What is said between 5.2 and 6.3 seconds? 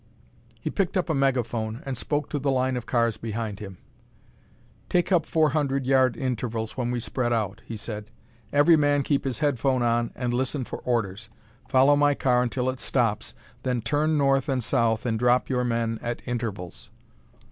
four hundred yard